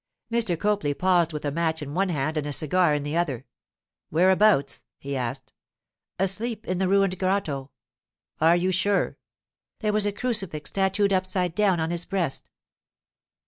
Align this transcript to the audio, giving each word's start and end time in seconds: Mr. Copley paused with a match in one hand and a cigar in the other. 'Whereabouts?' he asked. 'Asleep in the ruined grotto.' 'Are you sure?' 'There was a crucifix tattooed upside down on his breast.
Mr. 0.31 0.57
Copley 0.59 0.95
paused 0.95 1.31
with 1.31 1.45
a 1.45 1.51
match 1.51 1.83
in 1.83 1.93
one 1.93 2.09
hand 2.09 2.35
and 2.35 2.47
a 2.47 2.51
cigar 2.51 2.95
in 2.95 3.03
the 3.03 3.15
other. 3.15 3.45
'Whereabouts?' 4.09 4.83
he 4.97 5.15
asked. 5.15 5.53
'Asleep 6.17 6.67
in 6.67 6.79
the 6.79 6.87
ruined 6.87 7.19
grotto.' 7.19 7.69
'Are 8.39 8.55
you 8.55 8.71
sure?' 8.71 9.19
'There 9.79 9.93
was 9.93 10.07
a 10.07 10.11
crucifix 10.11 10.71
tattooed 10.71 11.13
upside 11.13 11.53
down 11.53 11.79
on 11.79 11.91
his 11.91 12.05
breast. 12.05 12.49